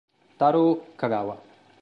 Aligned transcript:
Tarō 0.39 0.63
Kagawa 0.97 1.37